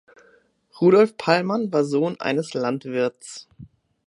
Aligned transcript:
Rudolf 0.81 1.15
Pallmann 1.15 1.71
war 1.71 1.85
Sohn 1.85 2.19
eines 2.19 2.55
Landwirts. 2.55 3.47